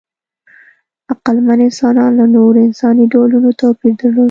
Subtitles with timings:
[1.11, 4.19] عقلمن انسانان له نورو انساني ډولونو توپیر درلود.